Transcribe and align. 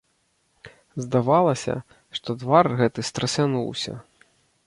Здавалася, 1.05 1.75
што 2.17 2.29
твар 2.43 2.65
гэты 2.81 3.07
страсянуўся. 3.09 3.93